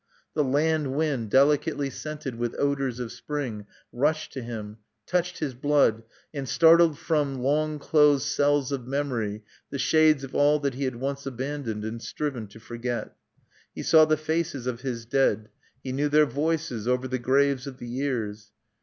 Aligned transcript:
The 0.33 0.43
land 0.43 0.95
wind, 0.95 1.29
delicately 1.29 1.91
scented 1.91 2.33
with 2.33 2.55
odors 2.57 2.99
of 2.99 3.11
spring, 3.11 3.67
rushed 3.93 4.33
to 4.33 4.41
him, 4.41 4.77
touched 5.05 5.37
his 5.37 5.53
blood, 5.53 6.01
and 6.33 6.49
startled 6.49 6.97
from 6.97 7.43
long 7.43 7.77
closed 7.77 8.23
cells 8.27 8.71
of 8.71 8.87
memory 8.87 9.43
the 9.69 9.77
shades 9.77 10.23
of 10.23 10.33
all 10.33 10.57
that 10.61 10.73
he 10.73 10.85
had 10.85 10.95
once 10.95 11.27
abandoned 11.27 11.85
and 11.85 12.01
striven 12.01 12.47
to 12.47 12.59
forget. 12.59 13.15
He 13.75 13.83
saw 13.83 14.05
the 14.05 14.17
faces 14.17 14.65
of 14.65 14.81
his 14.81 15.05
dead: 15.05 15.49
he 15.83 15.91
knew 15.91 16.09
their 16.09 16.25
voices 16.25 16.87
over 16.87 17.07
the 17.07 17.19
graves 17.19 17.67
of 17.67 17.77
the 17.77 17.87
years. 17.87 18.49